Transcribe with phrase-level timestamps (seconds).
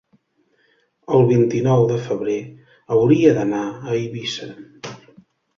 [1.17, 2.39] El vint-i-nou de febrer
[2.97, 4.49] hauria d'anar a Eivissa.